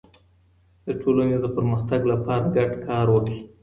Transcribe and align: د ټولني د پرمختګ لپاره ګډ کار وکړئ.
د 0.85 0.87
ټولني 1.01 1.35
د 1.41 1.45
پرمختګ 1.55 2.01
لپاره 2.11 2.45
ګډ 2.55 2.71
کار 2.87 3.05
وکړئ. 3.11 3.39